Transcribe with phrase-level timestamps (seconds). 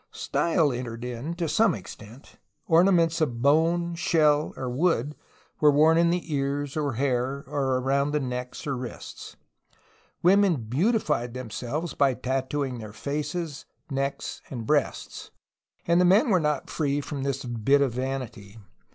[0.11, 2.39] Style entered in to some extent.
[2.65, 5.15] Orna ments of bone, shell, or wood
[5.59, 9.35] were worn in the ears or hair or around the neck or wrists.
[10.23, 15.29] Women *^ beautified'' themselves by tattooing their faces, necks, and breasts,
[15.85, 18.57] and the men were not free from this bit of vanity.